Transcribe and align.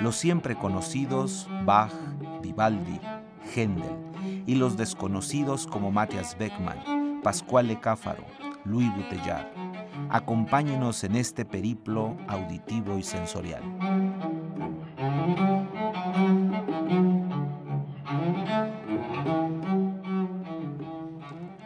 Los 0.00 0.16
siempre 0.16 0.56
conocidos 0.56 1.46
Bach, 1.64 1.92
Vivaldi, 2.42 2.98
Händel 3.54 4.44
y 4.46 4.54
los 4.54 4.76
desconocidos 4.76 5.66
como 5.66 5.90
Matthias 5.90 6.36
Beckmann, 6.38 7.20
Pascual 7.22 7.78
Cáfaro, 7.80 8.24
Louis 8.64 8.90
Bouteillard. 8.96 9.46
Acompáñenos 10.08 11.04
en 11.04 11.16
este 11.16 11.44
periplo 11.44 12.16
auditivo 12.28 12.96
y 12.96 13.02
sensorial. 13.02 13.62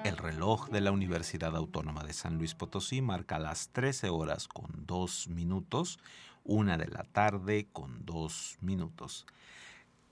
El 0.02 0.16
reloj 0.16 0.68
de 0.70 0.80
la 0.80 0.90
Universidad 0.90 1.56
Autónoma 1.56 2.02
de 2.02 2.12
San 2.12 2.36
Luis 2.36 2.54
Potosí 2.54 3.00
marca 3.00 3.38
las 3.38 3.68
13 3.68 4.10
horas 4.10 4.48
con 4.48 4.70
2 4.86 5.28
minutos, 5.28 5.98
una 6.44 6.76
de 6.76 6.86
la 6.86 7.02
tarde 7.04 7.66
con 7.72 8.04
2 8.04 8.58
minutos. 8.60 9.26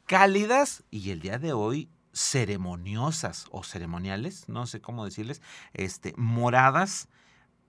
Cálidas 0.07 0.83
y 0.91 1.11
el 1.11 1.21
día 1.21 1.39
de 1.39 1.53
hoy 1.53 1.89
ceremoniosas 2.13 3.47
o 3.51 3.63
ceremoniales, 3.63 4.49
no 4.49 4.67
sé 4.67 4.81
cómo 4.81 5.05
decirles, 5.05 5.41
este, 5.73 6.13
moradas, 6.17 7.09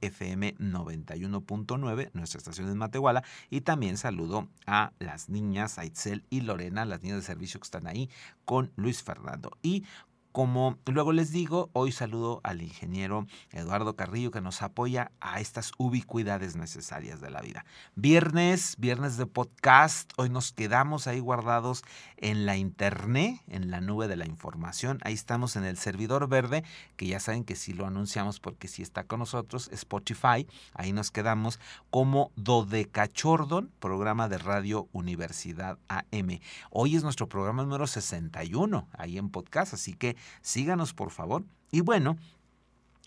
FM 0.00 0.54
91.9, 0.56 2.10
nuestra 2.12 2.38
estación 2.38 2.68
en 2.68 2.78
Matehuala. 2.78 3.22
Y 3.48 3.62
también 3.62 3.96
saludo 3.96 4.48
a 4.66 4.92
las 4.98 5.28
niñas, 5.28 5.78
Aitzel 5.78 6.24
y 6.30 6.42
Lorena, 6.42 6.84
las 6.84 7.02
niñas 7.02 7.18
de 7.18 7.22
servicio 7.22 7.60
que 7.60 7.64
están 7.64 7.86
ahí 7.86 8.10
con 8.44 8.72
Luis 8.76 9.02
Fernando. 9.02 9.56
Y 9.62 9.84
como 10.32 10.78
luego 10.86 11.12
les 11.12 11.32
digo, 11.32 11.70
hoy 11.72 11.92
saludo 11.92 12.40
al 12.44 12.62
ingeniero 12.62 13.26
Eduardo 13.50 13.96
Carrillo 13.96 14.30
que 14.30 14.40
nos 14.40 14.62
apoya 14.62 15.10
a 15.20 15.40
estas 15.40 15.72
ubicuidades 15.76 16.56
necesarias 16.56 17.20
de 17.20 17.30
la 17.30 17.40
vida. 17.40 17.64
Viernes, 17.96 18.76
viernes 18.78 19.16
de 19.16 19.26
podcast, 19.26 20.12
hoy 20.16 20.28
nos 20.28 20.52
quedamos 20.52 21.06
ahí 21.06 21.18
guardados 21.18 21.82
en 22.16 22.46
la 22.46 22.56
internet, 22.56 23.40
en 23.48 23.70
la 23.70 23.80
nube 23.80 24.06
de 24.06 24.16
la 24.16 24.26
información. 24.26 25.00
Ahí 25.02 25.14
estamos 25.14 25.56
en 25.56 25.64
el 25.64 25.76
servidor 25.76 26.28
verde, 26.28 26.64
que 26.96 27.06
ya 27.06 27.18
saben 27.18 27.44
que 27.44 27.56
sí 27.56 27.72
lo 27.72 27.86
anunciamos 27.86 28.38
porque 28.38 28.68
sí 28.68 28.82
está 28.82 29.04
con 29.04 29.20
nosotros, 29.20 29.68
Spotify. 29.72 30.46
Ahí 30.74 30.92
nos 30.92 31.10
quedamos 31.10 31.58
como 31.90 32.30
Dodecachordon, 32.36 33.70
programa 33.80 34.28
de 34.28 34.38
Radio 34.38 34.88
Universidad 34.92 35.78
AM. 35.88 36.40
Hoy 36.70 36.94
es 36.94 37.02
nuestro 37.02 37.28
programa 37.28 37.62
número 37.62 37.86
61 37.86 38.88
ahí 38.92 39.18
en 39.18 39.30
podcast, 39.30 39.74
así 39.74 39.94
que 39.94 40.16
síganos 40.42 40.94
por 40.94 41.10
favor. 41.10 41.44
Y 41.70 41.80
bueno, 41.80 42.16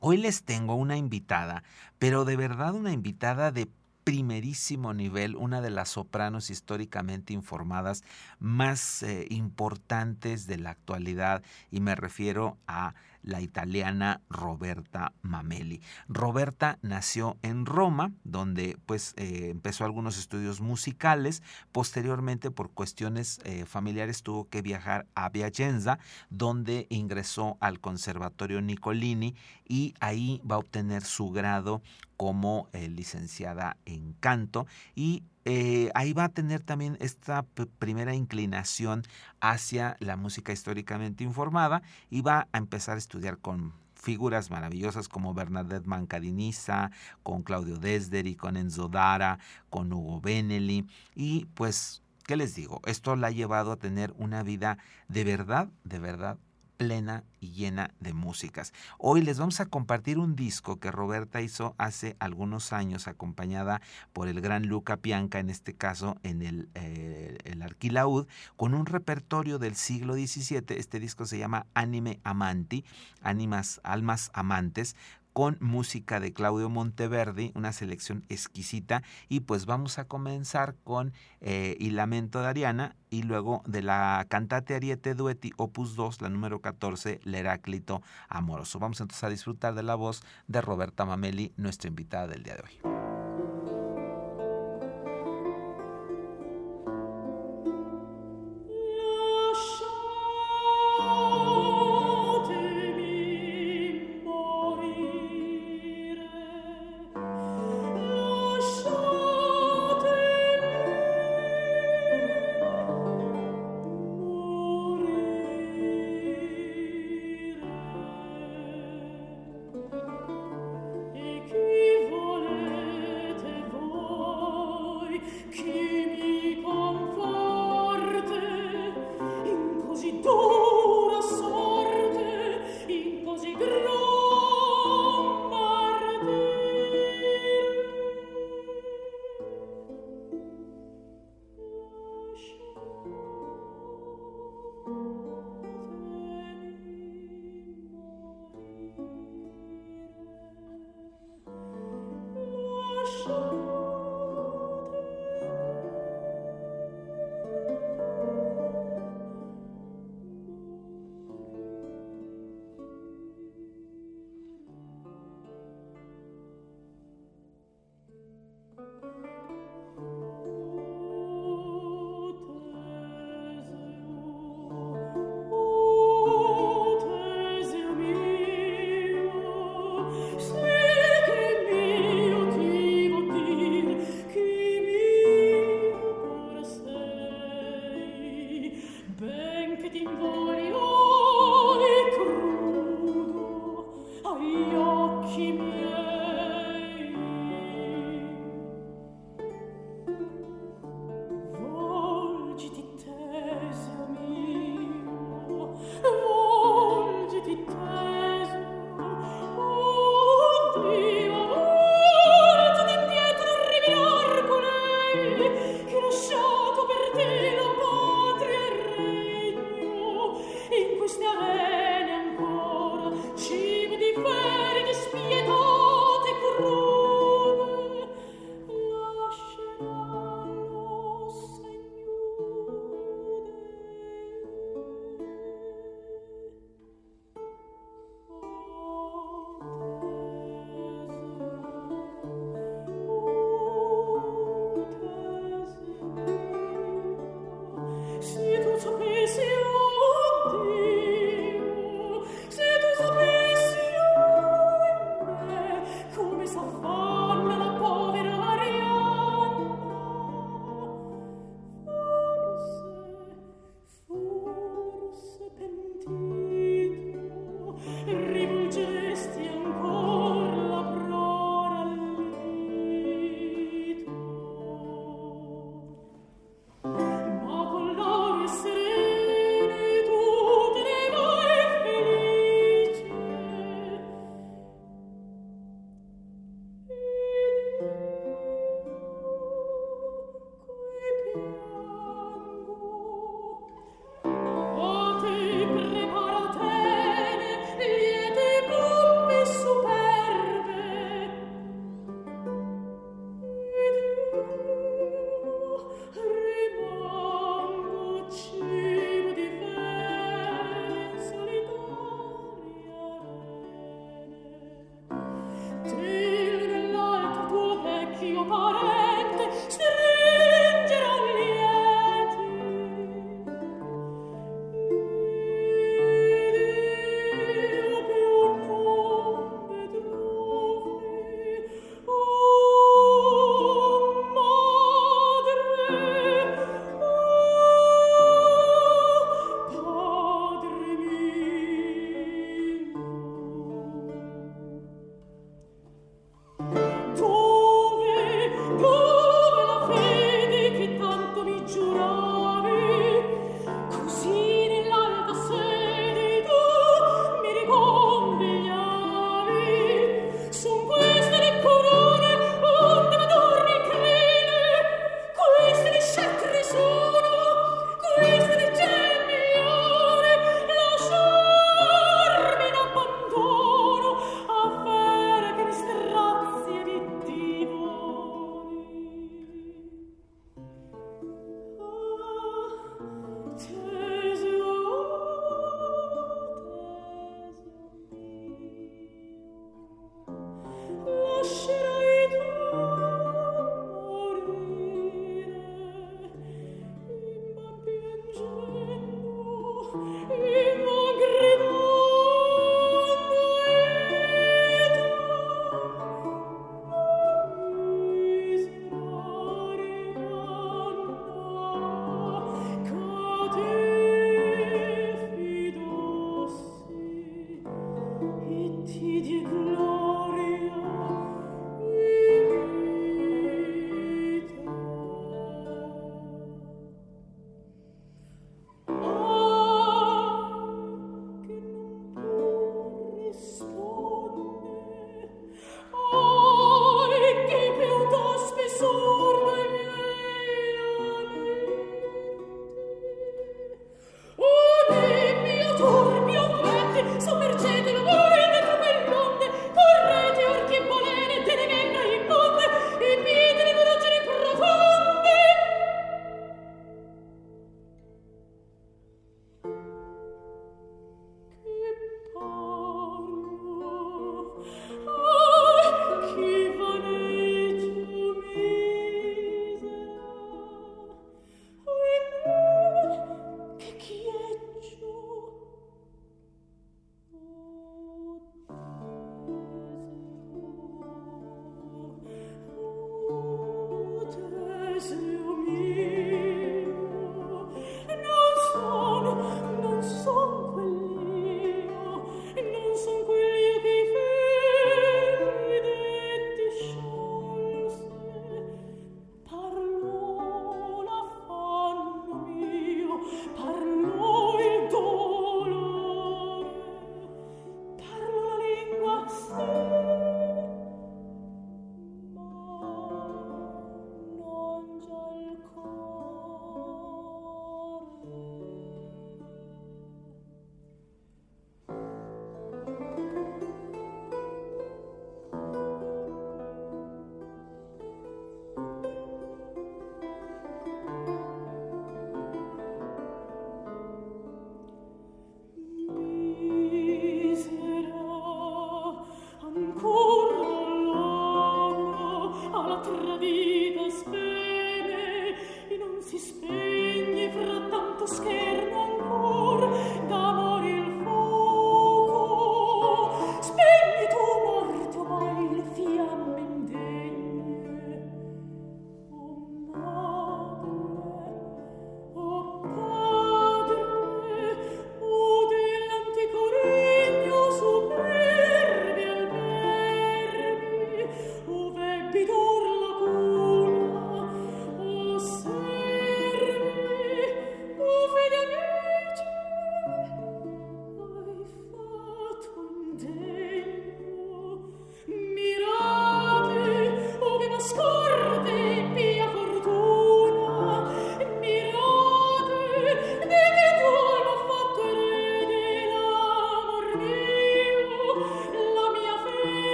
hoy 0.00 0.16
les 0.16 0.42
tengo 0.42 0.74
una 0.74 0.96
invitada, 0.96 1.62
pero 1.98 2.24
de 2.24 2.36
verdad 2.36 2.74
una 2.74 2.92
invitada 2.92 3.50
de 3.50 3.68
primerísimo 4.04 4.92
nivel, 4.92 5.34
una 5.34 5.62
de 5.62 5.70
las 5.70 5.88
sopranos 5.88 6.50
históricamente 6.50 7.32
informadas 7.32 8.04
más 8.38 9.02
eh, 9.02 9.26
importantes 9.30 10.46
de 10.46 10.58
la 10.58 10.70
actualidad, 10.70 11.42
y 11.70 11.80
me 11.80 11.94
refiero 11.94 12.58
a 12.66 12.94
la 13.24 13.40
italiana 13.40 14.20
Roberta 14.28 15.12
Mameli. 15.22 15.80
Roberta 16.08 16.78
nació 16.82 17.36
en 17.42 17.66
Roma, 17.66 18.12
donde 18.22 18.78
pues 18.86 19.14
eh, 19.16 19.48
empezó 19.50 19.84
algunos 19.84 20.18
estudios 20.18 20.60
musicales. 20.60 21.42
Posteriormente, 21.72 22.50
por 22.50 22.70
cuestiones 22.70 23.40
eh, 23.44 23.64
familiares, 23.64 24.22
tuvo 24.22 24.48
que 24.48 24.62
viajar 24.62 25.06
a 25.14 25.30
Piacenza, 25.30 25.98
donde 26.30 26.86
ingresó 26.90 27.56
al 27.60 27.80
Conservatorio 27.80 28.60
Nicolini 28.60 29.34
y 29.66 29.94
ahí 30.00 30.40
va 30.48 30.56
a 30.56 30.58
obtener 30.58 31.02
su 31.02 31.30
grado 31.30 31.82
como 32.16 32.68
eh, 32.72 32.88
licenciada 32.88 33.76
en 33.84 34.14
canto 34.14 34.66
y 34.94 35.24
eh, 35.44 35.90
ahí 35.94 36.12
va 36.12 36.24
a 36.24 36.28
tener 36.30 36.62
también 36.62 36.96
esta 37.00 37.44
primera 37.78 38.14
inclinación 38.14 39.02
hacia 39.40 39.96
la 40.00 40.16
música 40.16 40.52
históricamente 40.52 41.22
informada 41.24 41.82
y 42.10 42.22
va 42.22 42.48
a 42.52 42.58
empezar 42.58 42.94
a 42.94 42.98
estudiar 42.98 43.38
con 43.38 43.74
figuras 43.94 44.50
maravillosas 44.50 45.08
como 45.08 45.34
Bernadette 45.34 45.86
Mancadiniza, 45.86 46.90
con 47.22 47.42
Claudio 47.42 47.78
Desderi, 47.78 48.36
con 48.36 48.56
Enzo 48.56 48.88
Dara, 48.88 49.38
con 49.70 49.92
Hugo 49.92 50.20
Benelli 50.20 50.86
y 51.14 51.46
pues 51.54 52.00
¿Qué 52.24 52.36
les 52.36 52.54
digo? 52.54 52.80
Esto 52.86 53.16
la 53.16 53.26
ha 53.26 53.30
llevado 53.30 53.70
a 53.70 53.76
tener 53.76 54.14
una 54.16 54.42
vida 54.42 54.78
de 55.08 55.24
verdad, 55.24 55.68
de 55.84 55.98
verdad 55.98 56.38
plena 56.76 57.24
y 57.40 57.52
llena 57.52 57.90
de 58.00 58.12
músicas. 58.12 58.72
Hoy 58.98 59.22
les 59.22 59.38
vamos 59.38 59.60
a 59.60 59.66
compartir 59.66 60.18
un 60.18 60.36
disco 60.36 60.78
que 60.78 60.90
Roberta 60.90 61.40
hizo 61.40 61.74
hace 61.78 62.16
algunos 62.18 62.72
años, 62.72 63.08
acompañada 63.08 63.80
por 64.12 64.28
el 64.28 64.40
gran 64.40 64.66
Luca 64.66 64.96
Pianca, 64.96 65.38
en 65.38 65.50
este 65.50 65.74
caso 65.74 66.16
en 66.22 66.42
el, 66.42 66.68
eh, 66.74 67.38
Arquilaud, 67.62 68.26
con 68.56 68.74
un 68.74 68.86
repertorio 68.86 69.58
del 69.58 69.74
siglo 69.74 70.14
XVII. 70.14 70.76
Este 70.76 71.00
disco 71.00 71.24
se 71.24 71.38
llama 71.38 71.66
Anime 71.74 72.20
Amanti, 72.24 72.84
Ánimas, 73.22 73.80
Almas 73.84 74.30
Amantes, 74.34 74.96
con 75.34 75.58
música 75.60 76.20
de 76.20 76.32
Claudio 76.32 76.70
Monteverdi, 76.70 77.52
una 77.54 77.72
selección 77.72 78.24
exquisita. 78.30 79.02
Y 79.28 79.40
pues 79.40 79.66
vamos 79.66 79.98
a 79.98 80.06
comenzar 80.06 80.76
con 80.84 81.12
eh, 81.42 81.76
Il 81.80 81.96
Lamento 81.96 82.40
de 82.40 82.46
Ariana 82.46 82.96
y 83.10 83.24
luego 83.24 83.62
de 83.66 83.82
la 83.82 84.24
cantate 84.28 84.74
Ariete 84.74 85.14
Duetti, 85.14 85.52
opus 85.56 85.96
2, 85.96 86.22
la 86.22 86.30
número 86.30 86.60
14, 86.60 87.20
L'Heráclito 87.24 88.00
Amoroso. 88.28 88.78
Vamos 88.78 89.00
entonces 89.00 89.24
a 89.24 89.28
disfrutar 89.28 89.74
de 89.74 89.82
la 89.82 89.96
voz 89.96 90.22
de 90.46 90.60
Roberta 90.60 91.04
Mameli, 91.04 91.52
nuestra 91.56 91.88
invitada 91.88 92.28
del 92.28 92.44
día 92.44 92.54
de 92.54 92.62
hoy. 92.62 93.23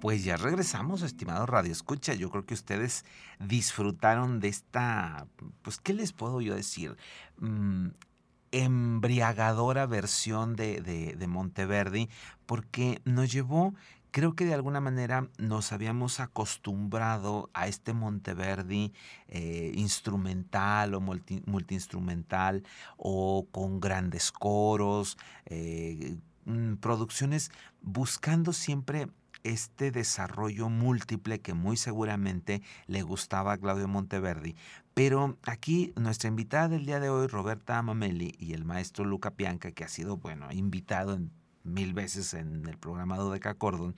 Pues 0.00 0.24
ya 0.24 0.38
regresamos, 0.38 1.02
estimados 1.02 1.46
Radio 1.46 1.72
Escucha. 1.72 2.14
Yo 2.14 2.30
creo 2.30 2.46
que 2.46 2.54
ustedes 2.54 3.04
disfrutaron 3.38 4.40
de 4.40 4.48
esta, 4.48 5.26
pues, 5.60 5.78
¿qué 5.78 5.92
les 5.92 6.14
puedo 6.14 6.40
yo 6.40 6.54
decir? 6.54 6.96
Mm, 7.36 7.88
embriagadora 8.50 9.84
versión 9.84 10.56
de, 10.56 10.80
de, 10.80 11.26
Monteverdi, 11.26 12.08
porque 12.46 13.02
nos 13.04 13.30
llevó 13.30 13.74
creo 14.10 14.34
que 14.34 14.46
de 14.46 14.54
alguna 14.54 14.80
manera 14.80 15.28
nos 15.38 15.70
habíamos 15.70 16.18
acostumbrado 16.18 17.50
a 17.52 17.68
este 17.68 17.92
Monteverdi 17.92 18.92
eh, 19.28 19.70
instrumental 19.74 20.94
o 20.94 21.00
multi, 21.00 21.42
multiinstrumental 21.46 22.64
o 22.96 23.46
con 23.52 23.80
grandes 23.80 24.32
coros, 24.32 25.16
eh, 25.44 26.16
mm, 26.46 26.76
producciones 26.76 27.52
buscando 27.82 28.52
siempre 28.52 29.08
este 29.44 29.90
desarrollo 29.90 30.68
múltiple 30.68 31.40
que 31.40 31.54
muy 31.54 31.76
seguramente 31.76 32.62
le 32.86 33.02
gustaba 33.02 33.52
a 33.52 33.58
Claudio 33.58 33.88
Monteverdi, 33.88 34.56
Pero 34.94 35.38
aquí 35.44 35.92
nuestra 35.96 36.28
invitada 36.28 36.68
del 36.68 36.84
día 36.84 37.00
de 37.00 37.08
hoy, 37.08 37.26
Roberta 37.26 37.80
Mameli, 37.82 38.34
y 38.38 38.52
el 38.54 38.64
maestro 38.64 39.04
Luca 39.04 39.30
Pianca, 39.30 39.70
que 39.72 39.84
ha 39.84 39.88
sido, 39.88 40.16
bueno, 40.16 40.50
invitado 40.52 41.18
mil 41.64 41.94
veces 41.94 42.34
en 42.34 42.66
el 42.66 42.76
programa 42.78 43.16
de 43.16 43.40
Cordon, 43.56 43.94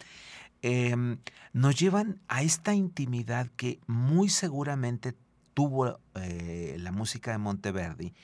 em, 0.63 1.19
nos 1.53 1.77
llevan 1.77 2.21
a 2.29 2.43
esta 2.43 2.75
intimidad 2.75 3.49
que 3.57 3.81
muy 3.87 4.29
seguramente 4.29 5.15
tuvo 5.55 5.99
eh, 6.15 6.77
la 6.79 6.93
música 6.93 7.33
de 7.33 7.39
Monteverdi, 7.39 8.15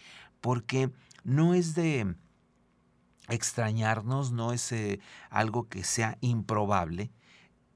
porque 0.40 0.90
no 1.24 1.54
es 1.54 1.74
de 1.74 2.14
extrañarnos, 3.34 4.32
no 4.32 4.52
es 4.52 4.74
algo 5.30 5.68
que 5.68 5.84
sea 5.84 6.18
improbable, 6.20 7.10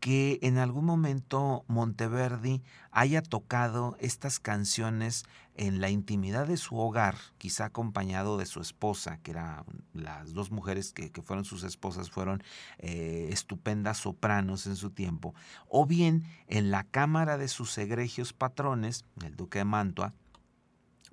que 0.02 0.40
en 0.42 0.58
algún 0.58 0.84
momento 0.84 1.64
Monteverdi 1.68 2.64
haya 2.90 3.22
tocado 3.22 3.96
estas 4.00 4.40
canciones 4.40 5.26
en 5.54 5.80
la 5.80 5.90
intimidad 5.90 6.48
de 6.48 6.56
su 6.56 6.76
hogar, 6.76 7.14
quizá 7.38 7.66
acompañado 7.66 8.36
de 8.36 8.46
su 8.46 8.60
esposa, 8.60 9.18
que 9.18 9.30
eran 9.30 9.64
las 9.92 10.34
dos 10.34 10.50
mujeres 10.50 10.92
que, 10.92 11.12
fueron 11.22 11.44
sus 11.44 11.62
esposas, 11.62 12.10
fueron 12.10 12.42
eh, 12.78 13.28
estupendas 13.30 13.98
sopranos 13.98 14.66
en 14.66 14.74
su 14.74 14.90
tiempo, 14.90 15.36
o 15.68 15.86
bien 15.86 16.24
en 16.48 16.72
la 16.72 16.82
cámara 16.82 17.38
de 17.38 17.46
sus 17.46 17.78
egregios 17.78 18.32
patrones, 18.32 19.04
el 19.24 19.36
duque 19.36 19.58
de 19.58 19.66
Mantua, 19.66 20.14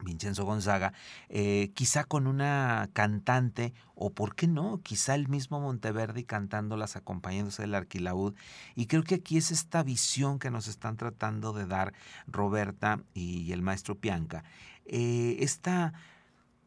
Vincenzo 0.03 0.45
Gonzaga, 0.45 0.93
eh, 1.29 1.71
quizá 1.73 2.03
con 2.03 2.27
una 2.27 2.89
cantante, 2.93 3.73
o 3.95 4.11
por 4.11 4.35
qué 4.35 4.47
no, 4.47 4.81
quizá 4.81 5.15
el 5.15 5.27
mismo 5.27 5.59
Monteverdi 5.59 6.23
cantándolas, 6.23 6.95
acompañándose 6.95 7.63
del 7.63 7.75
arquilaúd. 7.75 8.33
Y 8.75 8.85
creo 8.87 9.03
que 9.03 9.15
aquí 9.15 9.37
es 9.37 9.51
esta 9.51 9.83
visión 9.83 10.39
que 10.39 10.51
nos 10.51 10.67
están 10.67 10.97
tratando 10.97 11.53
de 11.53 11.65
dar 11.65 11.93
Roberta 12.27 13.01
y 13.13 13.51
el 13.51 13.61
maestro 13.61 13.95
Pianca. 13.95 14.43
Eh, 14.85 15.37
esta 15.41 15.93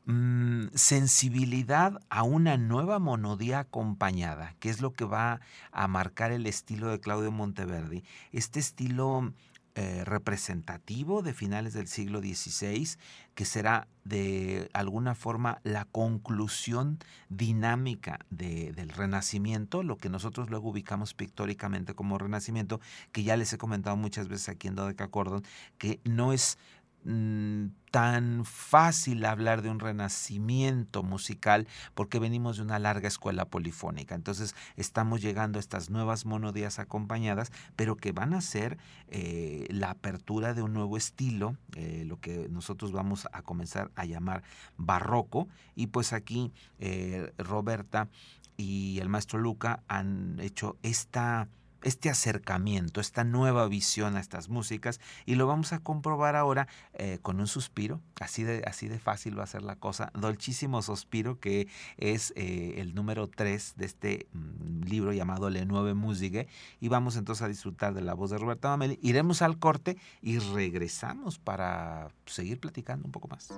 mm, 0.05 0.67
sensibilidad 0.75 2.01
a 2.11 2.23
una 2.23 2.57
nueva 2.57 2.99
monodía 2.99 3.61
acompañada, 3.61 4.55
que 4.61 4.69
es 4.69 4.81
lo 4.81 4.93
que 4.93 5.05
va 5.05 5.41
a 5.73 5.89
marcar 5.89 6.33
el 6.33 6.47
estilo 6.47 6.89
de 6.89 7.01
Claudio 7.01 7.33
Monteverdi. 7.33 8.05
Este 8.33 8.61
estilo 8.61 9.33
eh, 9.75 10.05
representativo 10.05 11.23
de 11.23 11.33
finales 11.33 11.73
del 11.73 11.89
siglo 11.89 12.21
XVI, 12.21 12.99
que 13.35 13.47
será 13.47 13.89
de 14.05 14.69
alguna 14.75 15.15
forma 15.15 15.61
la 15.63 15.87
conclusión 15.87 16.99
dinámica 17.31 18.19
del 18.29 18.91
Renacimiento, 18.91 19.83
lo 19.83 19.97
que 19.97 20.11
nosotros 20.11 20.51
luego 20.51 20.69
ubicamos 20.69 21.15
pictóricamente 21.15 21.95
como 21.95 22.19
Renacimiento, 22.19 22.81
que 23.13 23.23
ya 23.23 23.37
les 23.39 23.51
he 23.55 23.59
comentado 23.59 23.97
muchas 23.97 24.29
veces 24.29 24.51
aquí 24.51 24.69
en 24.69 24.75
Dodeca 24.75 25.09
Cordon, 25.09 25.43
que 25.79 26.01
no 26.05 26.35
es 26.35 26.59
Mm, 27.05 27.71
tan 27.91 28.45
fácil 28.45 29.25
hablar 29.25 29.61
de 29.61 29.69
un 29.69 29.81
renacimiento 29.81 31.03
musical 31.03 31.67
porque 31.95 32.21
venimos 32.21 32.57
de 32.57 32.63
una 32.63 32.79
larga 32.79 33.09
escuela 33.09 33.45
polifónica. 33.45 34.15
Entonces 34.15 34.55
estamos 34.77 35.21
llegando 35.21 35.59
a 35.59 35.61
estas 35.61 35.91
nuevas 35.91 36.25
monodías 36.25 36.79
acompañadas, 36.79 37.53
pero 37.77 37.97
que 37.97 38.13
van 38.13 38.35
a 38.35 38.41
ser 38.41 38.79
eh, 39.09 39.67
la 39.69 39.91
apertura 39.91 40.55
de 40.55 40.63
un 40.63 40.73
nuevo 40.73 40.97
estilo, 40.97 41.57
eh, 41.77 42.05
lo 42.07 42.19
que 42.21 42.49
nosotros 42.49 42.93
vamos 42.93 43.29
a 43.33 43.43
comenzar 43.43 43.91
a 43.97 44.05
llamar 44.05 44.43
barroco. 44.79 45.49
Y 45.75 45.89
pues 45.89 46.13
aquí 46.13 46.53
eh, 46.79 47.33
Roberta 47.37 48.09
y 48.57 49.01
el 49.01 49.09
maestro 49.09 49.39
Luca 49.39 49.83
han 49.89 50.39
hecho 50.41 50.77
esta 50.83 51.49
este 51.83 52.11
acercamiento, 52.11 53.01
esta 53.01 53.25
nueva 53.25 53.67
visión 53.69 54.17
a 54.17 54.21
estas 54.21 54.49
músicas 54.49 55.01
y 55.27 55.35
lo 55.35 55.47
vamos 55.47 55.73
a 55.73 55.79
comprobar 55.79 56.37
ahora 56.37 56.69
eh, 56.95 57.19
con 57.23 57.41
un 57.41 57.47
suspiro, 57.47 58.01
así 58.21 58.45
de, 58.45 58.99
fácil 58.99 59.39
va 59.39 59.45
a 59.45 59.47
ser 59.47 59.63
la 59.63 59.77
cosa, 59.77 60.11
Dolchísimo 60.15 60.83
Suspiro, 60.83 61.39
que 61.41 61.69
es 61.97 62.33
eh, 62.37 62.75
el 62.79 62.95
número 62.95 63.29
3 63.29 63.75
de 63.77 63.87
este 63.87 64.27
mm, 64.33 64.83
libro 64.85 65.13
llamado 65.13 65.51
Le 65.51 65.65
Nueve 65.67 65.95
Musique 65.95 66.49
y 66.81 66.89
vamos 66.89 67.17
entonces 67.17 67.43
a 67.43 67.49
disfrutar 67.49 67.95
de 67.95 68.03
la 68.03 68.15
voz 68.15 68.31
de 68.31 68.39
Roberta 68.39 68.69
Mameli, 68.69 68.99
iremos 69.03 69.43
al 69.43 69.59
corte 69.59 69.97
y 70.21 70.39
regresamos 70.39 71.39
para 71.39 72.09
seguir 72.27 72.61
platicando 72.61 73.07
un 73.07 73.13
poco 73.13 73.29
más. 73.29 73.53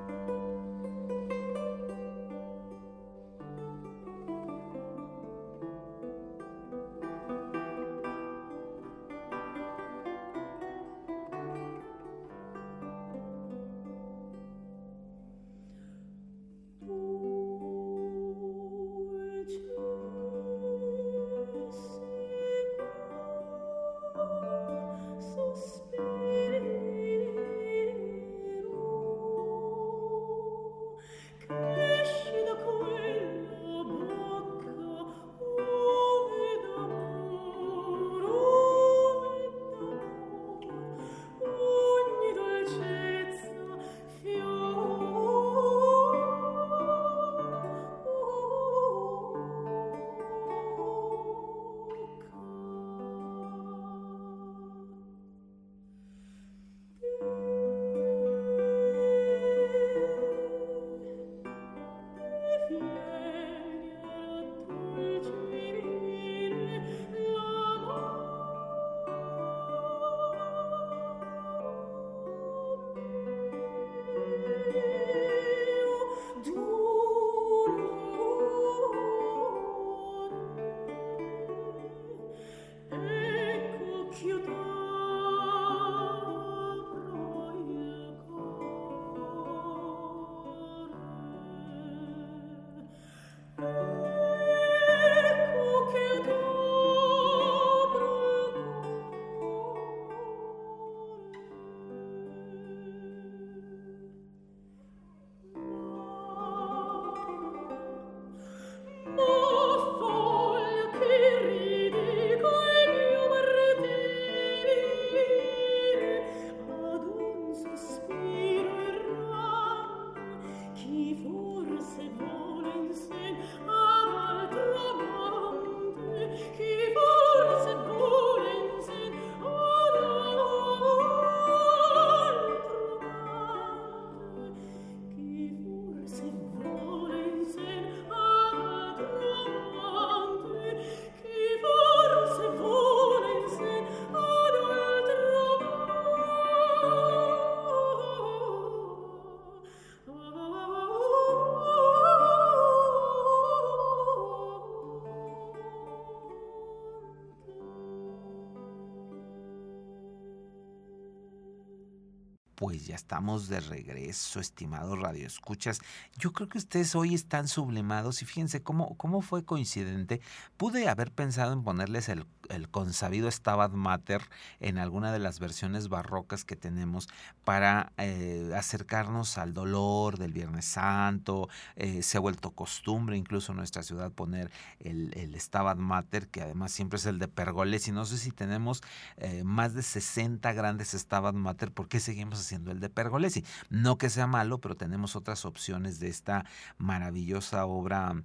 Pues 162.85 162.91
ya 162.91 162.97
estamos 162.97 163.49
de 163.49 163.61
regreso, 163.61 164.41
estimados 164.41 164.99
radioescuchas. 164.99 165.81
Yo 166.19 166.35
creo 166.35 166.51
que 166.51 166.59
ustedes 166.59 166.95
hoy 166.95 167.15
están 167.15 167.49
sublimados 167.49 168.21
y 168.21 168.27
fíjense 168.27 168.63
cómo, 168.63 168.95
cómo 168.99 169.23
fue 169.23 169.43
coincidente. 169.43 170.21
Pude 170.59 170.87
haber 170.91 171.11
pensado 171.11 171.55
en 171.55 171.63
ponerles 171.63 172.11
el, 172.11 172.27
el 172.55 172.69
consabido 172.69 173.31
Stabat 173.31 173.73
Mater 173.73 174.23
en 174.61 174.79
alguna 174.79 175.13
de 175.13 175.19
las 175.19 175.41
versiones 175.41 175.89
barrocas 175.89 176.45
que 176.45 176.57
tenemos 176.57 177.09
para 177.45 177.93
eh, 177.99 178.53
acercarnos 178.57 179.39
al 179.39 179.55
dolor 179.55 180.19
del 180.19 180.33
Viernes 180.33 180.65
Santo. 180.65 181.49
Eh, 181.77 182.03
se 182.03 182.17
ha 182.17 182.21
vuelto 182.21 182.51
costumbre 182.51 183.17
incluso 183.17 183.53
en 183.53 183.59
nuestra 183.59 183.83
ciudad 183.83 184.11
poner 184.11 184.51
el, 184.81 185.13
el 185.15 185.39
Stabat 185.41 185.79
Mater, 185.79 186.29
que 186.29 186.43
además 186.43 186.73
siempre 186.73 186.99
es 186.99 187.07
el 187.07 187.19
de 187.19 187.29
Pergolesi. 187.29 187.93
No 187.93 188.05
sé 188.05 188.19
si 188.19 188.31
tenemos 188.31 188.83
eh, 189.17 189.45
más 189.45 189.75
de 189.75 189.83
60 189.83 190.53
grandes 190.53 190.93
Stabat 190.93 191.35
Mater, 191.35 191.73
¿por 191.73 191.89
qué 191.89 192.01
seguimos 192.01 192.41
haciendo 192.41 192.71
el 192.71 192.81
de 192.81 192.89
Pergolesi? 192.89 193.45
No 193.71 193.99
que 193.99 194.11
sea 194.11 194.27
malo, 194.27 194.59
pero 194.59 194.77
tenemos 194.77 195.17
otras 195.17 195.45
opciones 195.45 195.99
de 196.01 196.09
esta 196.09 196.45
maravillosa 196.79 197.67
obra 197.67 198.23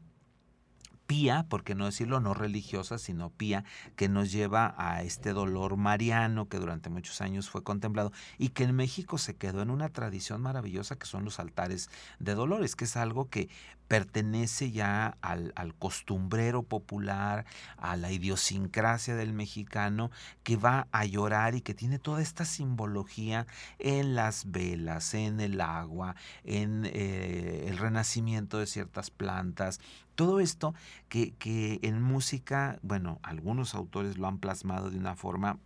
pía, 1.10 1.48
por 1.50 1.64
qué 1.64 1.74
no 1.74 1.88
decirlo, 1.88 2.20
no 2.20 2.36
religiosa, 2.36 3.00
sino 3.00 3.32
pía, 3.32 3.64
que 3.96 4.08
nos 4.08 4.32
lleva 4.32 4.76
a 4.78 5.02
este 5.02 5.34
dolor 5.34 5.76
mariano 5.76 6.48
que 6.48 6.60
durante 6.60 6.92
muchos 6.92 7.20
años 7.20 7.50
fue 7.50 7.64
contemplado 7.64 8.12
y 8.38 8.50
que 8.50 8.66
en 8.66 8.76
México 8.76 9.18
se 9.18 9.36
quedó 9.36 9.64
en 9.64 9.72
una 9.72 9.90
tradición 9.90 10.40
maravillosa 10.40 11.00
que 11.00 11.08
son 11.08 11.26
los 11.26 11.40
altares 11.40 11.90
de 12.20 12.36
dolores, 12.36 12.76
que 12.76 12.86
es 12.86 12.96
algo 12.96 13.28
que 13.28 13.50
pertenece 13.90 14.72
ya 14.72 15.18
al, 15.22 15.52
costumbrero 15.80 16.62
popular, 16.62 17.46
a 17.76 17.98
la 17.98 18.12
idiosincrasia 18.12 19.16
del 19.16 19.34
mexicano, 19.34 20.12
que 20.44 20.58
va 20.58 20.88
a 20.92 21.06
llorar 21.06 21.56
y 21.56 21.62
que 21.62 21.74
tiene 21.74 21.98
toda 21.98 22.22
esta 22.22 22.46
simbología 22.46 23.48
en 23.80 24.14
las 24.14 24.52
velas, 24.52 25.16
en 25.16 25.42
el 25.42 25.60
agua, 25.60 26.16
en 26.44 26.86
eh, 26.86 27.66
el 27.68 27.80
renacimiento 27.80 28.60
de 28.60 28.68
ciertas 28.68 29.10
plantas, 29.10 29.82
todo 30.14 30.40
esto 30.40 30.76
que, 31.08 31.32
que 31.32 31.80
en 31.82 32.00
música, 32.00 32.78
bueno, 32.84 33.20
algunos 33.24 33.74
autores 33.74 34.20
lo 34.20 34.28
han 34.28 34.38
plasmado 34.38 34.92
de 34.92 35.00
una 35.00 35.16
forma 35.16 35.58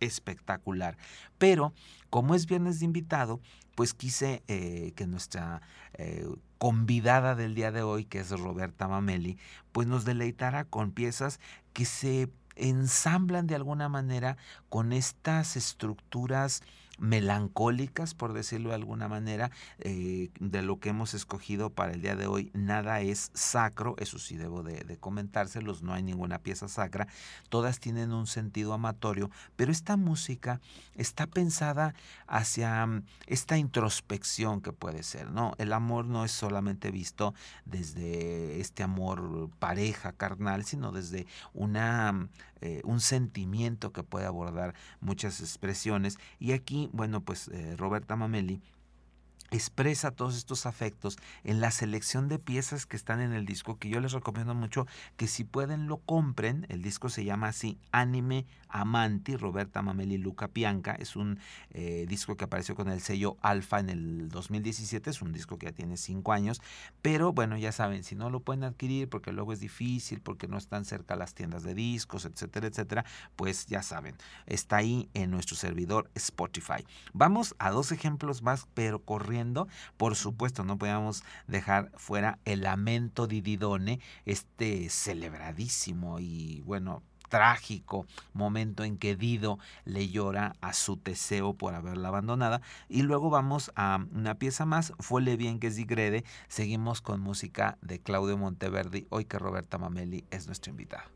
espectacular. 0.00 0.96
Pero 1.38 1.72
como 2.10 2.34
es 2.34 2.46
viernes 2.46 2.80
de 2.80 2.86
invitado, 2.86 3.40
pues 3.74 3.94
quise 3.94 4.42
eh, 4.48 4.92
que 4.96 5.06
nuestra 5.06 5.62
eh, 5.94 6.26
convidada 6.64 7.34
del 7.34 7.54
día 7.54 7.70
de 7.72 7.82
hoy, 7.82 8.06
que 8.06 8.20
es 8.20 8.30
Roberta 8.30 8.88
Mameli, 8.88 9.36
pues 9.72 9.86
nos 9.86 10.06
deleitara 10.06 10.64
con 10.64 10.92
piezas 10.92 11.38
que 11.74 11.84
se 11.84 12.30
ensamblan 12.56 13.46
de 13.46 13.54
alguna 13.54 13.90
manera 13.90 14.38
con 14.70 14.94
estas 14.94 15.56
estructuras 15.56 16.62
melancólicas, 16.98 18.14
por 18.14 18.32
decirlo 18.32 18.70
de 18.70 18.76
alguna 18.76 19.08
manera, 19.08 19.50
eh, 19.78 20.30
de 20.40 20.62
lo 20.62 20.78
que 20.78 20.90
hemos 20.90 21.14
escogido 21.14 21.70
para 21.70 21.92
el 21.92 22.02
día 22.02 22.16
de 22.16 22.26
hoy. 22.26 22.50
Nada 22.54 23.00
es 23.00 23.30
sacro, 23.34 23.94
eso 23.98 24.18
sí 24.18 24.36
debo 24.36 24.62
de, 24.62 24.96
comentárselos, 24.98 25.82
no 25.82 25.92
hay 25.92 26.02
ninguna 26.02 26.38
pieza 26.38 26.68
sacra, 26.68 27.08
todas 27.48 27.80
tienen 27.80 28.12
un 28.12 28.26
sentido 28.26 28.72
amatorio, 28.72 29.30
pero 29.56 29.72
esta 29.72 29.96
música 29.96 30.60
está 30.94 31.26
pensada 31.26 31.94
hacia 32.26 32.86
mm, 32.86 33.04
esta 33.26 33.58
introspección 33.58 34.60
que 34.60 34.72
puede 34.72 35.02
ser, 35.02 35.30
¿no? 35.30 35.52
El 35.58 35.72
amor 35.72 36.06
no 36.06 36.24
es 36.24 36.32
solamente 36.32 36.90
visto 36.90 37.34
desde 37.64 38.60
este 38.60 38.82
amor 38.82 39.50
pareja, 39.58 40.12
carnal, 40.12 40.64
sino 40.64 40.92
desde 40.92 41.26
una 41.52 42.12
mm, 42.12 42.28
eh, 42.64 42.80
un 42.84 43.00
sentimiento 43.00 43.92
que 43.92 44.02
puede 44.02 44.24
abordar 44.24 44.74
muchas 45.02 45.40
expresiones. 45.40 46.18
Y 46.38 46.52
aquí, 46.52 46.88
bueno, 46.94 47.20
pues 47.20 47.48
eh, 47.48 47.76
Roberta 47.76 48.16
Mameli 48.16 48.62
expresa 49.54 50.10
todos 50.10 50.36
estos 50.36 50.66
afectos 50.66 51.16
en 51.44 51.60
la 51.60 51.70
selección 51.70 52.28
de 52.28 52.38
piezas 52.38 52.86
que 52.86 52.96
están 52.96 53.20
en 53.20 53.32
el 53.32 53.46
disco, 53.46 53.78
que 53.78 53.88
yo 53.88 54.00
les 54.00 54.12
recomiendo 54.12 54.54
mucho 54.54 54.86
que 55.16 55.28
si 55.28 55.44
pueden 55.44 55.86
lo 55.86 55.98
compren. 55.98 56.66
El 56.68 56.82
disco 56.82 57.08
se 57.08 57.24
llama 57.24 57.48
así 57.48 57.78
Anime 57.92 58.46
Amanti, 58.68 59.36
Roberta 59.36 59.80
Mameli 59.82 60.18
Luca 60.18 60.48
Pianca. 60.48 60.96
Es 60.98 61.14
un 61.14 61.38
eh, 61.70 62.06
disco 62.08 62.36
que 62.36 62.44
apareció 62.44 62.74
con 62.74 62.88
el 62.88 63.00
sello 63.00 63.36
Alfa 63.42 63.78
en 63.78 63.90
el 63.90 64.28
2017. 64.28 65.10
Es 65.10 65.22
un 65.22 65.32
disco 65.32 65.56
que 65.56 65.66
ya 65.66 65.72
tiene 65.72 65.96
cinco 65.96 66.32
años. 66.32 66.60
Pero 67.00 67.32
bueno, 67.32 67.56
ya 67.56 67.70
saben, 67.70 68.02
si 68.02 68.16
no 68.16 68.30
lo 68.30 68.40
pueden 68.40 68.64
adquirir 68.64 69.08
porque 69.08 69.32
luego 69.32 69.52
es 69.52 69.60
difícil, 69.60 70.20
porque 70.20 70.48
no 70.48 70.58
están 70.58 70.84
cerca 70.84 71.14
las 71.14 71.34
tiendas 71.34 71.62
de 71.62 71.74
discos, 71.74 72.24
etcétera, 72.24 72.66
etcétera, 72.66 73.04
pues 73.36 73.66
ya 73.66 73.82
saben, 73.82 74.16
está 74.46 74.78
ahí 74.78 75.08
en 75.14 75.30
nuestro 75.30 75.56
servidor 75.56 76.10
Spotify. 76.14 76.84
Vamos 77.12 77.54
a 77.58 77.70
dos 77.70 77.92
ejemplos 77.92 78.42
más, 78.42 78.66
pero 78.74 78.98
corriendo. 78.98 79.43
Por 79.96 80.16
supuesto, 80.16 80.64
no 80.64 80.78
podíamos 80.78 81.22
dejar 81.46 81.90
fuera 81.96 82.38
el 82.44 82.62
lamento 82.62 83.26
di 83.26 83.40
Didone, 83.40 84.00
este 84.24 84.88
celebradísimo 84.88 86.18
y 86.20 86.62
bueno, 86.62 87.02
trágico 87.28 88.06
momento 88.32 88.84
en 88.84 88.96
que 88.96 89.16
Dido 89.16 89.58
le 89.84 90.08
llora 90.08 90.54
a 90.60 90.72
su 90.72 90.96
Teseo 90.96 91.54
por 91.54 91.74
haberla 91.74 92.08
abandonada. 92.08 92.60
Y 92.88 93.02
luego 93.02 93.30
vamos 93.30 93.72
a 93.74 94.04
una 94.12 94.36
pieza 94.36 94.66
más, 94.66 94.92
Fuele 95.00 95.36
bien 95.36 95.58
que 95.58 95.68
es 95.68 95.76
Digrede. 95.76 96.24
Seguimos 96.48 97.00
con 97.00 97.20
música 97.20 97.76
de 97.82 97.98
Claudio 98.00 98.38
Monteverdi, 98.38 99.06
hoy 99.10 99.24
que 99.24 99.38
Roberta 99.38 99.78
Mameli 99.78 100.24
es 100.30 100.46
nuestra 100.46 100.70
invitada. 100.70 101.10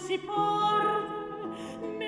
Si 0.00 0.16
mentre 0.16 1.99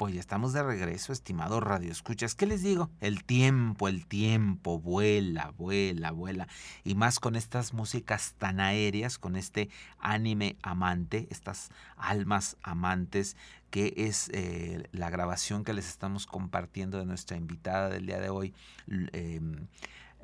Pues 0.00 0.14
ya 0.14 0.20
estamos 0.20 0.54
de 0.54 0.62
regreso, 0.62 1.12
estimado 1.12 1.60
Radio 1.60 1.92
Escuchas. 1.92 2.34
¿Qué 2.34 2.46
les 2.46 2.62
digo? 2.62 2.88
El 3.02 3.22
tiempo, 3.22 3.86
el 3.86 4.06
tiempo, 4.06 4.80
vuela, 4.80 5.52
vuela, 5.58 6.10
vuela. 6.10 6.48
Y 6.84 6.94
más 6.94 7.20
con 7.20 7.36
estas 7.36 7.74
músicas 7.74 8.34
tan 8.38 8.60
aéreas, 8.60 9.18
con 9.18 9.36
este 9.36 9.68
anime 9.98 10.56
amante, 10.62 11.28
estas 11.28 11.68
almas 11.98 12.56
amantes, 12.62 13.36
que 13.68 13.92
es 13.98 14.30
eh, 14.32 14.88
la 14.92 15.10
grabación 15.10 15.64
que 15.64 15.74
les 15.74 15.86
estamos 15.86 16.26
compartiendo 16.26 16.96
de 16.96 17.04
nuestra 17.04 17.36
invitada 17.36 17.90
del 17.90 18.06
día 18.06 18.20
de 18.20 18.30
hoy. 18.30 18.54
Eh, 19.12 19.38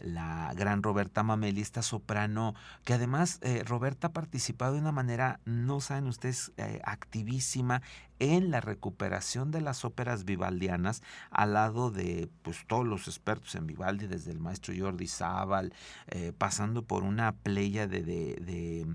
la 0.01 0.53
gran 0.55 0.83
Roberta 0.83 1.23
Mameli, 1.23 1.61
esta 1.61 1.83
soprano, 1.83 2.55
que 2.85 2.95
además 2.95 3.39
eh, 3.43 3.63
Roberta 3.65 4.09
ha 4.09 4.13
participado 4.13 4.75
de 4.75 4.81
una 4.81 4.93
manera, 4.93 5.41
no 5.45 5.81
saben 5.81 6.07
ustedes, 6.07 6.53
eh, 6.57 6.81
activísima 6.85 7.83
en 8.19 8.51
la 8.51 8.61
recuperación 8.61 9.51
de 9.51 9.61
las 9.61 9.85
óperas 9.85 10.25
vivaldianas 10.25 11.03
al 11.31 11.53
lado 11.53 11.91
de 11.91 12.29
pues 12.43 12.65
todos 12.67 12.87
los 12.87 13.09
expertos 13.09 13.55
en 13.55 13.67
Vivaldi, 13.67 14.07
desde 14.07 14.31
el 14.31 14.39
maestro 14.39 14.75
Jordi 14.77 15.07
Zabal, 15.07 15.73
eh, 16.09 16.33
pasando 16.37 16.83
por 16.83 17.03
una 17.03 17.33
playa 17.33 17.87
de 17.87 18.87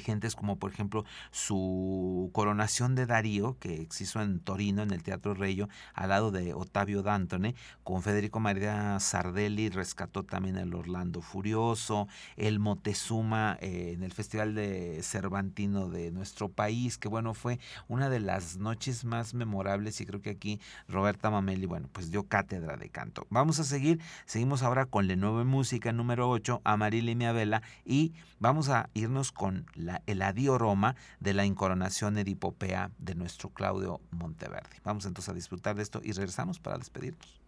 gentes 0.00 0.34
como 0.34 0.58
por 0.58 0.72
ejemplo 0.72 1.04
su 1.30 2.30
coronación 2.32 2.94
de 2.94 3.06
Darío, 3.06 3.56
que 3.58 3.86
se 3.90 4.06
en 4.22 4.40
Torino, 4.40 4.82
en 4.82 4.92
el 4.92 5.02
Teatro 5.02 5.34
Reyo, 5.34 5.68
al 5.94 6.10
lado 6.10 6.30
de 6.30 6.54
Ottavio 6.54 7.02
Dantone, 7.02 7.54
con 7.82 8.02
Federico 8.02 8.40
María 8.40 8.98
Sardelli, 9.00 9.68
rescató 9.68 10.24
también 10.24 10.56
el 10.56 10.74
Orlando 10.74 11.20
Furioso, 11.20 12.08
el 12.36 12.58
Motezuma 12.58 13.58
eh, 13.60 13.92
en 13.94 14.02
el 14.02 14.12
Festival 14.12 14.54
de 14.54 15.00
Cervantino 15.02 15.88
de 15.88 16.10
nuestro 16.10 16.48
país, 16.48 16.98
que 16.98 17.08
bueno, 17.08 17.34
fue 17.34 17.58
una 17.88 18.08
de 18.08 18.20
las 18.20 18.56
noches 18.56 19.04
más 19.04 19.34
memorables 19.34 20.00
y 20.00 20.06
creo 20.06 20.20
que 20.20 20.30
aquí 20.30 20.60
Roberta 20.88 21.30
Mameli, 21.30 21.66
bueno, 21.66 21.88
pues 21.92 22.10
dio 22.10 22.24
cátedra 22.24 22.76
de 22.76 22.88
canto. 22.88 23.26
Vamos 23.30 23.58
a 23.58 23.64
seguir, 23.64 24.00
seguimos 24.24 24.62
ahora 24.62 24.86
con 24.86 25.08
la 25.08 25.16
nueva 25.16 25.44
música 25.44 25.92
número 25.92 26.28
8, 26.30 26.62
Amarilla 26.64 27.10
y 27.10 27.16
Miabela, 27.16 27.62
y 27.84 28.12
vamos 28.38 28.68
a 28.68 28.88
irnos 28.94 29.32
con 29.32 29.66
la, 29.76 30.02
el 30.06 30.22
Adio 30.22 30.58
Roma 30.58 30.96
de 31.20 31.34
la 31.34 31.44
incoronación 31.44 32.18
edipopea 32.18 32.90
de 32.98 33.14
nuestro 33.14 33.50
Claudio 33.50 34.00
Monteverdi. 34.10 34.78
Vamos 34.84 35.06
entonces 35.06 35.30
a 35.30 35.34
disfrutar 35.34 35.76
de 35.76 35.82
esto 35.82 36.00
y 36.02 36.12
regresamos 36.12 36.58
para 36.58 36.78
despedirnos. 36.78 37.40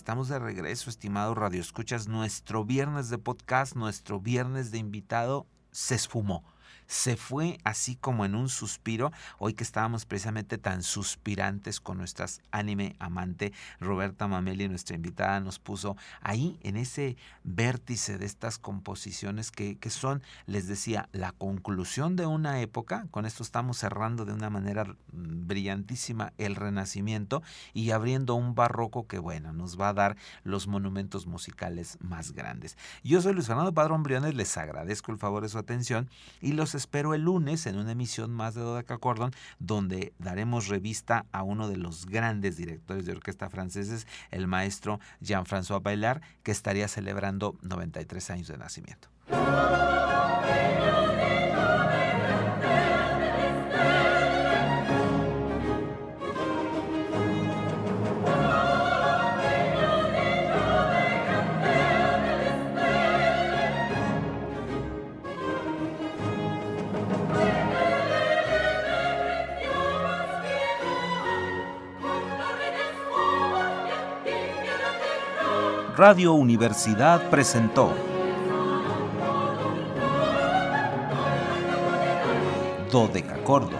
Estamos 0.00 0.28
de 0.28 0.38
regreso, 0.38 0.88
estimado 0.88 1.34
Radio 1.34 1.60
Escuchas. 1.60 2.08
Nuestro 2.08 2.64
viernes 2.64 3.10
de 3.10 3.18
podcast, 3.18 3.76
nuestro 3.76 4.18
viernes 4.18 4.70
de 4.70 4.78
invitado 4.78 5.46
se 5.72 5.94
esfumó 5.94 6.42
se 6.90 7.16
fue 7.16 7.60
así 7.62 7.94
como 7.94 8.24
en 8.24 8.34
un 8.34 8.48
suspiro, 8.48 9.12
hoy 9.38 9.54
que 9.54 9.62
estábamos 9.62 10.06
precisamente 10.06 10.58
tan 10.58 10.82
suspirantes 10.82 11.78
con 11.78 11.98
nuestras 11.98 12.42
anime 12.50 12.96
amante 12.98 13.52
Roberta 13.78 14.26
Mameli, 14.26 14.68
nuestra 14.68 14.96
invitada, 14.96 15.38
nos 15.38 15.60
puso 15.60 15.96
ahí 16.20 16.58
en 16.64 16.76
ese 16.76 17.16
vértice 17.44 18.18
de 18.18 18.26
estas 18.26 18.58
composiciones 18.58 19.52
que, 19.52 19.78
que 19.78 19.88
son, 19.88 20.20
les 20.46 20.66
decía, 20.66 21.08
la 21.12 21.30
conclusión 21.30 22.16
de 22.16 22.26
una 22.26 22.60
época, 22.60 23.06
con 23.12 23.24
esto 23.24 23.44
estamos 23.44 23.78
cerrando 23.78 24.24
de 24.24 24.32
una 24.32 24.50
manera 24.50 24.96
brillantísima 25.12 26.32
el 26.38 26.56
renacimiento 26.56 27.40
y 27.72 27.92
abriendo 27.92 28.34
un 28.34 28.56
barroco 28.56 29.06
que, 29.06 29.20
bueno, 29.20 29.52
nos 29.52 29.80
va 29.80 29.90
a 29.90 29.94
dar 29.94 30.16
los 30.42 30.66
monumentos 30.66 31.28
musicales 31.28 31.98
más 32.00 32.32
grandes. 32.32 32.76
Yo 33.04 33.22
soy 33.22 33.32
Luis 33.32 33.46
Fernando 33.46 33.72
Padrón 33.72 34.02
Briones, 34.02 34.34
les 34.34 34.56
agradezco 34.58 35.12
el 35.12 35.18
favor 35.18 35.44
de 35.44 35.48
su 35.48 35.58
atención 35.58 36.10
y 36.40 36.50
los 36.50 36.79
espero 36.80 37.12
el 37.12 37.22
lunes 37.22 37.66
en 37.66 37.76
una 37.76 37.92
emisión 37.92 38.30
más 38.30 38.54
de 38.54 38.62
Dodeca 38.62 38.96
Cordon, 38.96 39.32
donde 39.58 40.14
daremos 40.18 40.68
revista 40.68 41.26
a 41.30 41.42
uno 41.42 41.68
de 41.68 41.76
los 41.76 42.06
grandes 42.06 42.56
directores 42.56 43.04
de 43.04 43.12
orquesta 43.12 43.50
franceses, 43.50 44.06
el 44.30 44.46
maestro 44.46 44.98
Jean-François 45.20 45.82
Bailar, 45.82 46.22
que 46.42 46.52
estaría 46.52 46.88
celebrando 46.88 47.56
93 47.60 48.30
años 48.30 48.48
de 48.48 48.56
nacimiento. 48.56 49.08
Radio 76.00 76.32
Universidad 76.32 77.28
presentó 77.28 77.92
Dodecacordo. 82.90 83.76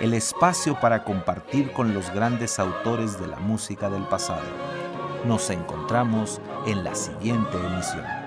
El 0.00 0.12
espacio 0.14 0.80
para 0.80 1.04
compartir 1.04 1.70
con 1.70 1.94
los 1.94 2.12
grandes 2.12 2.58
autores 2.58 3.20
de 3.20 3.28
la 3.28 3.38
música 3.38 3.88
del 3.88 4.02
pasado. 4.08 4.42
Nos 5.24 5.50
encontramos 5.50 6.40
en 6.66 6.82
la 6.82 6.96
siguiente 6.96 7.56
emisión. 7.58 8.19